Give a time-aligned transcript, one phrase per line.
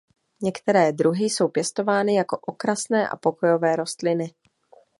[0.41, 4.33] Některé druhy jsou pěstovány jako okrasné a pokojové rostliny.